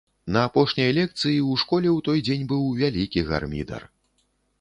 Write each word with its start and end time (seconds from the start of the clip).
На 0.35 0.39
апошняй 0.47 0.91
лекцыі 0.97 1.35
ў 1.35 1.61
школе 1.63 1.89
ў 1.91 1.99
той 2.07 2.23
дзень 2.29 2.47
быў 2.53 2.63
вялікі 2.81 3.25
гармідар. 3.29 3.87